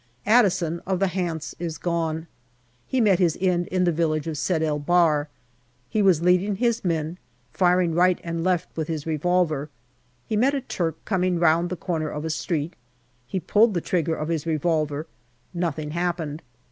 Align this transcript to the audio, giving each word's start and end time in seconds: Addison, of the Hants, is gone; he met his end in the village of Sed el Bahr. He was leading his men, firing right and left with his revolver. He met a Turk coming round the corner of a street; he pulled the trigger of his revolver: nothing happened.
Addison, 0.25 0.81
of 0.87 0.97
the 0.97 1.09
Hants, 1.09 1.53
is 1.59 1.77
gone; 1.77 2.25
he 2.87 2.99
met 2.99 3.19
his 3.19 3.37
end 3.39 3.67
in 3.67 3.83
the 3.83 3.91
village 3.91 4.25
of 4.25 4.35
Sed 4.35 4.63
el 4.63 4.79
Bahr. 4.79 5.27
He 5.91 6.01
was 6.01 6.23
leading 6.23 6.55
his 6.55 6.83
men, 6.83 7.19
firing 7.53 7.93
right 7.93 8.19
and 8.23 8.43
left 8.43 8.75
with 8.75 8.87
his 8.87 9.05
revolver. 9.05 9.69
He 10.25 10.35
met 10.35 10.55
a 10.55 10.61
Turk 10.61 10.97
coming 11.05 11.37
round 11.37 11.69
the 11.69 11.77
corner 11.77 12.09
of 12.09 12.25
a 12.25 12.31
street; 12.31 12.73
he 13.27 13.39
pulled 13.39 13.75
the 13.75 13.79
trigger 13.79 14.15
of 14.15 14.29
his 14.29 14.47
revolver: 14.47 15.05
nothing 15.53 15.91
happened. 15.91 16.41